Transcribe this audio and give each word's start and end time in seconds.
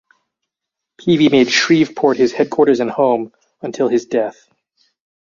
Peavy 0.97 1.29
made 1.29 1.51
Shreveport 1.51 2.17
his 2.17 2.33
headquarters 2.33 2.79
and 2.79 2.89
home 2.89 3.31
until 3.61 3.87
his 3.87 4.07
death. 4.07 4.49